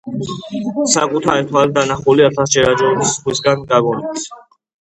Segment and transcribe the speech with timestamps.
[0.93, 4.27] საკუთარი თვალით დანახული ათასჯერ აჯობებს სხვისგან გაგონილს.